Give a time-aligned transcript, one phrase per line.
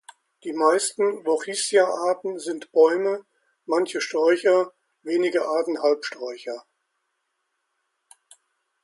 [0.45, 3.23] Die meisten "Vochysia"-Arten sind Bäume,
[3.67, 6.65] manche Sträucher, wenige Arten Halbsträucher.